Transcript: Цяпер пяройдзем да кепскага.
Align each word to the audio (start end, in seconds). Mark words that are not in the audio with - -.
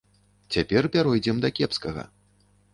Цяпер 0.55 0.87
пяройдзем 0.95 1.37
да 1.45 1.53
кепскага. 1.61 2.09